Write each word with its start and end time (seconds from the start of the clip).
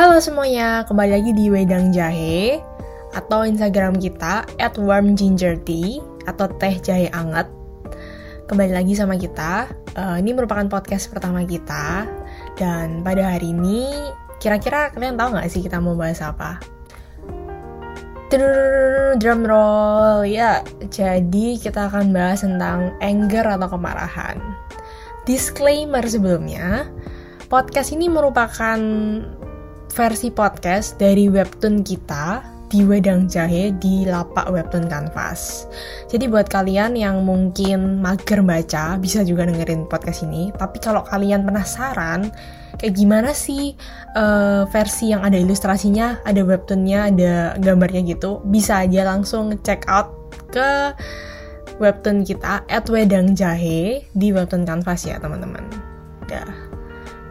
Halo 0.00 0.16
semuanya, 0.16 0.80
kembali 0.88 1.12
lagi 1.12 1.36
di 1.36 1.52
Wedang 1.52 1.92
Jahe 1.92 2.56
atau 3.12 3.44
Instagram 3.44 4.00
kita 4.00 4.48
at 4.56 4.72
warm 4.80 5.12
ginger 5.12 5.60
tea 5.60 6.00
atau 6.24 6.48
teh 6.56 6.80
jahe 6.80 7.12
anget. 7.12 7.44
Kembali 8.48 8.72
lagi 8.72 8.96
sama 8.96 9.20
kita. 9.20 9.68
Uh, 9.92 10.16
ini 10.16 10.32
merupakan 10.32 10.64
podcast 10.72 11.12
pertama 11.12 11.44
kita 11.44 12.08
dan 12.56 13.04
pada 13.04 13.36
hari 13.36 13.52
ini 13.52 13.92
kira-kira 14.40 14.88
kalian 14.88 15.20
tahu 15.20 15.36
nggak 15.36 15.52
sih 15.52 15.60
kita 15.60 15.76
mau 15.84 15.92
bahas 15.92 16.24
apa? 16.24 16.56
drum 19.20 19.44
roll 19.44 20.24
ya. 20.24 20.64
Jadi 20.88 21.60
kita 21.60 21.92
akan 21.92 22.08
bahas 22.16 22.40
tentang 22.40 22.96
anger 23.04 23.44
atau 23.44 23.68
kemarahan. 23.68 24.40
Disclaimer 25.28 26.08
sebelumnya, 26.08 26.88
podcast 27.52 27.92
ini 27.92 28.08
merupakan 28.08 28.80
versi 29.90 30.30
podcast 30.30 30.96
dari 30.96 31.26
webtoon 31.26 31.82
kita 31.82 32.58
di 32.70 32.86
Wedang 32.86 33.26
Jahe 33.26 33.74
di 33.82 34.06
lapak 34.06 34.46
webtoon 34.46 34.86
Canvas. 34.86 35.66
Jadi 36.06 36.30
buat 36.30 36.46
kalian 36.46 36.94
yang 36.94 37.26
mungkin 37.26 37.98
mager 37.98 38.46
baca, 38.46 38.94
bisa 38.94 39.26
juga 39.26 39.50
dengerin 39.50 39.90
podcast 39.90 40.22
ini. 40.22 40.54
Tapi 40.54 40.78
kalau 40.78 41.02
kalian 41.02 41.42
penasaran, 41.42 42.30
kayak 42.78 42.94
gimana 42.94 43.34
sih 43.34 43.74
uh, 44.14 44.70
versi 44.70 45.10
yang 45.10 45.26
ada 45.26 45.34
ilustrasinya, 45.34 46.22
ada 46.22 46.46
webtoonnya, 46.46 47.10
ada 47.10 47.34
gambarnya 47.58 48.06
gitu, 48.06 48.38
bisa 48.46 48.86
aja 48.86 49.02
langsung 49.02 49.58
check 49.66 49.82
out 49.90 50.14
ke 50.54 50.94
webtoon 51.82 52.22
kita 52.22 52.62
at 52.70 52.86
Wedang 52.86 53.34
Jahe 53.34 54.06
di 54.14 54.30
webtoon 54.30 54.62
Canvas 54.62 55.02
ya 55.10 55.18
teman-teman. 55.18 55.66
Udah, 56.22 56.69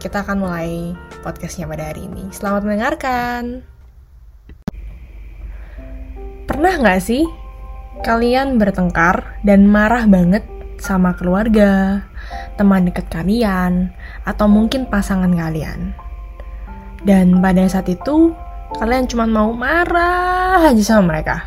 kita 0.00 0.24
akan 0.24 0.40
mulai 0.40 0.96
podcastnya 1.20 1.68
pada 1.68 1.92
hari 1.92 2.08
ini. 2.08 2.32
Selamat 2.32 2.64
mendengarkan. 2.64 3.60
Pernah 6.48 6.72
nggak 6.80 7.00
sih 7.04 7.28
kalian 8.00 8.56
bertengkar 8.56 9.36
dan 9.44 9.68
marah 9.68 10.08
banget 10.08 10.40
sama 10.80 11.12
keluarga, 11.12 12.00
teman 12.56 12.88
dekat 12.88 13.12
kalian, 13.12 13.92
atau 14.24 14.48
mungkin 14.48 14.88
pasangan 14.88 15.28
kalian? 15.36 15.92
Dan 17.04 17.44
pada 17.44 17.68
saat 17.68 17.92
itu, 17.92 18.32
kalian 18.80 19.04
cuma 19.04 19.28
mau 19.28 19.52
marah 19.52 20.64
aja 20.72 20.80
sama 20.80 21.12
mereka. 21.12 21.44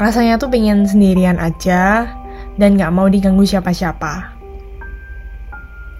Rasanya 0.00 0.40
tuh 0.40 0.48
pengen 0.48 0.88
sendirian 0.88 1.36
aja 1.36 2.08
dan 2.56 2.80
gak 2.80 2.90
mau 2.90 3.06
diganggu 3.06 3.44
siapa-siapa. 3.44 4.33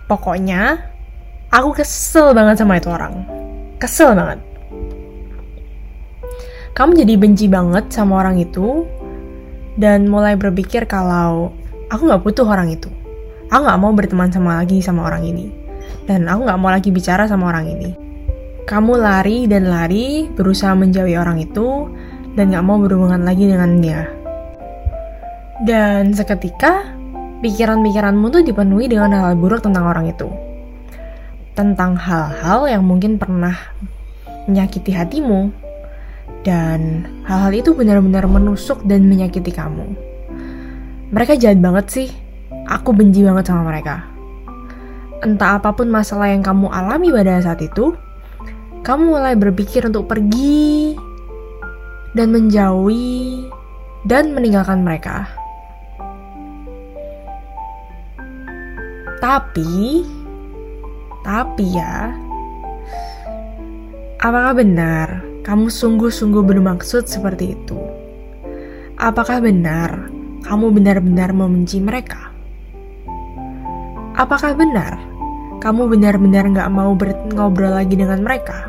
Pokoknya, 0.06 0.94
Aku 1.54 1.70
kesel 1.70 2.34
banget 2.34 2.58
sama 2.58 2.82
itu 2.82 2.90
orang. 2.90 3.22
Kesel 3.78 4.10
banget. 4.18 4.42
Kamu 6.74 6.98
jadi 6.98 7.14
benci 7.14 7.46
banget 7.46 7.94
sama 7.94 8.26
orang 8.26 8.42
itu 8.42 8.82
dan 9.78 10.10
mulai 10.10 10.34
berpikir 10.34 10.90
kalau 10.90 11.54
aku 11.94 12.10
nggak 12.10 12.26
butuh 12.26 12.42
orang 12.42 12.74
itu. 12.74 12.90
Aku 13.54 13.62
nggak 13.62 13.78
mau 13.78 13.94
berteman 13.94 14.34
sama 14.34 14.58
lagi 14.58 14.82
sama 14.82 15.06
orang 15.06 15.30
ini. 15.30 15.46
Dan 16.10 16.26
aku 16.26 16.42
nggak 16.42 16.58
mau 16.58 16.74
lagi 16.74 16.90
bicara 16.90 17.30
sama 17.30 17.54
orang 17.54 17.70
ini. 17.70 17.94
Kamu 18.66 18.98
lari 18.98 19.46
dan 19.46 19.70
lari, 19.70 20.26
berusaha 20.34 20.74
menjauhi 20.74 21.14
orang 21.14 21.38
itu, 21.38 21.86
dan 22.32 22.48
gak 22.48 22.64
mau 22.64 22.80
berhubungan 22.80 23.20
lagi 23.20 23.44
dengan 23.44 23.76
dia. 23.76 24.08
Dan 25.68 26.16
seketika, 26.16 26.96
pikiran-pikiranmu 27.44 28.32
tuh 28.32 28.40
dipenuhi 28.40 28.88
dengan 28.88 29.12
hal 29.12 29.36
buruk 29.36 29.60
tentang 29.60 29.84
orang 29.84 30.08
itu 30.08 30.32
tentang 31.54 31.94
hal-hal 31.94 32.66
yang 32.66 32.82
mungkin 32.82 33.14
pernah 33.16 33.54
menyakiti 34.50 34.90
hatimu, 34.92 35.54
dan 36.42 37.06
hal-hal 37.24 37.54
itu 37.54 37.70
benar-benar 37.72 38.26
menusuk 38.26 38.82
dan 38.84 39.06
menyakiti 39.06 39.54
kamu. 39.54 39.86
Mereka 41.14 41.38
jahat 41.38 41.62
banget 41.62 41.86
sih, 41.88 42.08
aku 42.66 42.90
benci 42.90 43.22
banget 43.22 43.48
sama 43.48 43.70
mereka. 43.70 44.02
Entah 45.22 45.56
apa 45.62 45.72
pun 45.72 45.88
masalah 45.88 46.28
yang 46.28 46.42
kamu 46.42 46.68
alami 46.68 47.08
pada 47.14 47.40
saat 47.40 47.62
itu, 47.62 47.94
kamu 48.84 49.16
mulai 49.16 49.38
berpikir 49.38 49.86
untuk 49.86 50.10
pergi 50.10 50.98
dan 52.12 52.34
menjauhi 52.34 53.46
dan 54.04 54.36
meninggalkan 54.36 54.84
mereka. 54.84 55.30
Tapi, 59.24 60.04
tapi 61.24 61.64
ya, 61.72 62.12
apakah 64.20 64.52
benar 64.52 65.24
kamu 65.40 65.72
sungguh-sungguh 65.72 66.44
bermaksud 66.44 67.08
seperti 67.08 67.56
itu? 67.56 67.80
Apakah 69.00 69.40
benar 69.40 70.12
kamu 70.44 70.76
benar-benar 70.76 71.32
membenci 71.32 71.80
mereka? 71.80 72.36
Apakah 74.12 74.52
benar 74.52 75.00
kamu 75.64 75.88
benar-benar 75.88 76.44
gak 76.52 76.68
mau 76.68 76.92
ngobrol 77.32 77.72
lagi 77.80 77.96
dengan 77.96 78.20
mereka? 78.20 78.68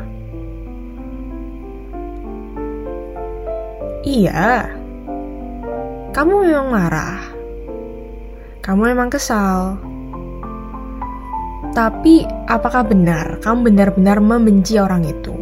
Iya, 4.08 4.72
kamu 6.16 6.48
memang 6.48 6.68
marah. 6.72 7.20
Kamu 8.64 8.88
memang 8.88 9.12
kesal 9.12 9.76
tapi, 11.76 12.24
apakah 12.48 12.88
benar 12.88 13.36
kamu 13.44 13.68
benar-benar 13.68 14.16
membenci 14.16 14.80
orang 14.80 15.04
itu? 15.04 15.36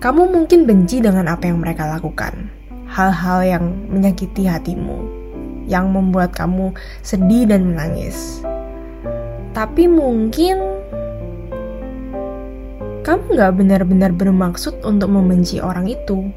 Kamu 0.00 0.32
mungkin 0.32 0.64
benci 0.64 1.04
dengan 1.04 1.28
apa 1.28 1.52
yang 1.52 1.60
mereka 1.60 1.84
lakukan, 1.84 2.48
hal-hal 2.88 3.44
yang 3.44 3.64
menyakiti 3.92 4.48
hatimu, 4.48 5.04
yang 5.68 5.92
membuat 5.92 6.32
kamu 6.32 6.72
sedih 7.04 7.44
dan 7.44 7.68
menangis. 7.68 8.40
Tapi 9.52 9.84
mungkin 9.84 10.64
kamu 13.04 13.36
gak 13.36 13.52
benar-benar 13.52 14.16
bermaksud 14.16 14.80
untuk 14.80 15.12
membenci 15.12 15.60
orang 15.60 15.92
itu. 15.92 16.32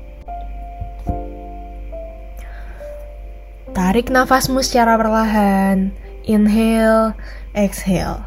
Tarik 3.71 4.11
nafasmu 4.11 4.59
secara 4.59 4.99
perlahan, 4.99 5.95
inhale, 6.29 7.17
exhale. 7.57 8.21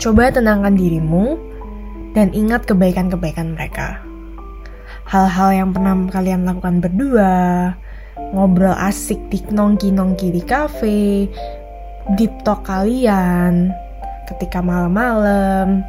Coba 0.00 0.32
tenangkan 0.32 0.72
dirimu 0.72 1.36
dan 2.16 2.32
ingat 2.32 2.64
kebaikan-kebaikan 2.64 3.52
mereka. 3.52 4.00
Hal-hal 5.04 5.50
yang 5.52 5.70
pernah 5.76 5.96
kalian 6.08 6.48
lakukan 6.48 6.80
berdua, 6.80 7.76
ngobrol 8.32 8.76
asik 8.76 9.20
di 9.28 9.44
nongki-nongki 9.52 10.32
di 10.32 10.42
cafe, 10.44 11.28
deep 12.16 12.32
talk 12.44 12.64
kalian, 12.64 13.72
ketika 14.28 14.64
malam-malam, 14.64 15.84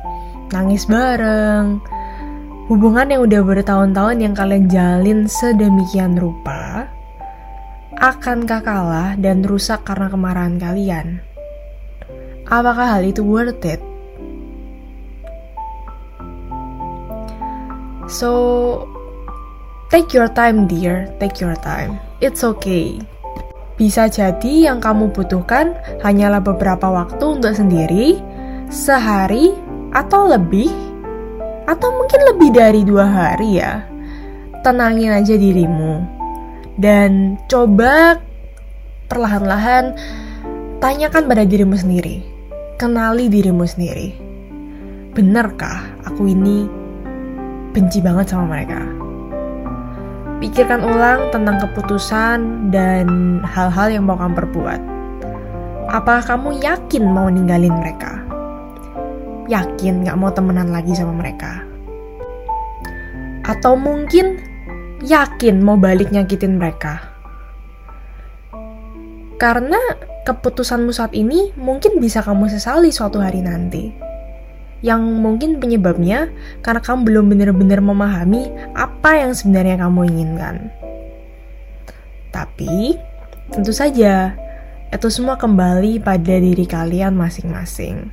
nangis 0.52 0.88
bareng, 0.88 1.80
hubungan 2.72 3.12
yang 3.12 3.22
udah 3.28 3.42
bertahun-tahun 3.44 4.18
yang 4.24 4.34
kalian 4.36 4.66
jalin 4.72 5.20
sedemikian 5.28 6.16
rupa, 6.16 6.88
akankah 8.00 8.64
kalah 8.64 9.10
dan 9.20 9.44
rusak 9.44 9.84
karena 9.84 10.08
kemarahan 10.08 10.56
kalian? 10.56 11.29
Apakah 12.50 12.98
hal 12.98 13.06
itu 13.06 13.22
worth 13.22 13.62
it? 13.62 13.78
So, 18.10 18.90
take 19.94 20.18
your 20.18 20.34
time, 20.34 20.66
dear. 20.66 21.14
Take 21.22 21.46
your 21.46 21.54
time. 21.62 22.02
It's 22.26 22.42
okay. 22.42 22.98
Bisa 23.78 24.10
jadi 24.10 24.66
yang 24.66 24.82
kamu 24.82 25.14
butuhkan 25.14 25.78
hanyalah 26.02 26.42
beberapa 26.42 26.90
waktu 26.90 27.22
untuk 27.22 27.54
sendiri, 27.54 28.18
sehari 28.74 29.54
atau 29.94 30.26
lebih, 30.26 30.74
atau 31.70 31.94
mungkin 32.02 32.34
lebih 32.34 32.50
dari 32.50 32.82
dua 32.82 33.06
hari 33.06 33.62
ya. 33.62 33.86
Tenangin 34.66 35.14
aja 35.14 35.38
dirimu 35.38 36.02
dan 36.82 37.38
coba 37.46 38.18
perlahan-lahan 39.06 39.94
tanyakan 40.82 41.30
pada 41.30 41.46
dirimu 41.46 41.78
sendiri 41.78 42.39
kenali 42.80 43.28
dirimu 43.28 43.68
sendiri. 43.68 44.16
Benarkah 45.12 45.84
aku 46.08 46.32
ini 46.32 46.64
benci 47.76 48.00
banget 48.00 48.32
sama 48.32 48.56
mereka? 48.56 48.80
Pikirkan 50.40 50.88
ulang 50.88 51.28
tentang 51.36 51.60
keputusan 51.60 52.72
dan 52.72 53.40
hal-hal 53.44 53.92
yang 53.92 54.08
mau 54.08 54.16
kamu 54.16 54.32
perbuat. 54.32 54.82
Apa 55.92 56.24
kamu 56.24 56.64
yakin 56.64 57.04
mau 57.04 57.28
ninggalin 57.28 57.76
mereka? 57.76 58.24
Yakin 59.52 60.08
gak 60.08 60.16
mau 60.16 60.32
temenan 60.32 60.72
lagi 60.72 60.96
sama 60.96 61.12
mereka? 61.12 61.68
Atau 63.44 63.76
mungkin 63.76 64.40
yakin 65.04 65.60
mau 65.60 65.76
balik 65.76 66.16
nyakitin 66.16 66.56
mereka? 66.56 67.19
Karena 69.40 69.80
keputusanmu 70.28 70.92
saat 70.92 71.16
ini 71.16 71.56
mungkin 71.56 72.04
bisa 72.04 72.20
kamu 72.20 72.52
sesali 72.52 72.92
suatu 72.92 73.24
hari 73.24 73.40
nanti. 73.40 74.12
yang 74.80 75.04
mungkin 75.04 75.60
penyebabnya 75.60 76.32
karena 76.64 76.80
kamu 76.80 77.04
belum 77.04 77.26
benar-benar 77.36 77.84
memahami 77.84 78.48
apa 78.76 79.20
yang 79.20 79.36
sebenarnya 79.36 79.76
kamu 79.76 80.08
inginkan. 80.08 80.72
Tapi, 82.32 82.96
tentu 83.52 83.76
saja, 83.76 84.38
itu 84.88 85.08
semua 85.12 85.36
kembali 85.36 86.00
pada 86.00 86.36
diri 86.40 86.64
kalian 86.64 87.18
masing-masing. 87.18 88.08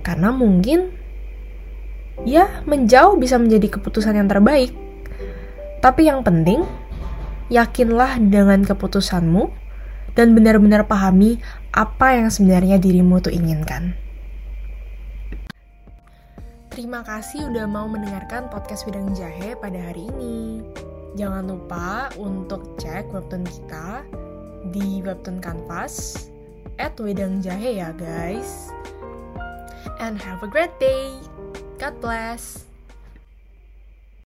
Karena 0.00 0.32
mungkin, 0.32 0.88
ya, 2.24 2.64
menjauh 2.64 3.20
bisa 3.20 3.36
menjadi 3.36 3.76
keputusan 3.76 4.16
yang 4.16 4.30
terbaik. 4.30 4.72
Tapi 5.84 6.08
yang 6.08 6.24
penting, 6.24 6.64
yakinlah 7.52 8.16
dengan 8.22 8.64
keputusanmu 8.64 9.67
dan 10.18 10.34
benar-benar 10.34 10.82
pahami 10.90 11.38
apa 11.70 12.18
yang 12.18 12.26
sebenarnya 12.26 12.82
dirimu 12.82 13.22
tuh 13.22 13.30
inginkan. 13.30 13.94
Terima 16.74 17.06
kasih 17.06 17.54
udah 17.54 17.70
mau 17.70 17.86
mendengarkan 17.86 18.50
podcast 18.50 18.82
Widang 18.86 19.14
Jahe 19.14 19.54
pada 19.54 19.78
hari 19.78 20.10
ini. 20.18 20.66
Jangan 21.14 21.46
lupa 21.46 22.10
untuk 22.18 22.74
cek 22.82 23.14
webtoon 23.14 23.46
kita 23.46 24.02
di 24.74 24.98
webtoon 25.06 25.38
Canvas 25.38 26.26
at 26.82 26.98
Wedang 26.98 27.38
Jahe 27.38 27.78
ya 27.78 27.94
guys. 27.94 28.74
And 30.02 30.18
have 30.18 30.42
a 30.42 30.50
great 30.50 30.74
day. 30.78 31.14
God 31.78 31.98
bless. 32.02 32.67